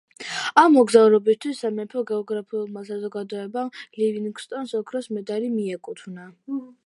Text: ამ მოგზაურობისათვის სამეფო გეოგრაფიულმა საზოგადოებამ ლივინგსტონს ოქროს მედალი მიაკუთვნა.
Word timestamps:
ამ 0.59 0.71
მოგზაურობისათვის 0.75 1.59
სამეფო 1.65 2.01
გეოგრაფიულმა 2.11 2.83
საზოგადოებამ 2.89 3.71
ლივინგსტონს 4.01 4.75
ოქროს 4.83 5.11
მედალი 5.19 5.55
მიაკუთვნა. 5.59 6.29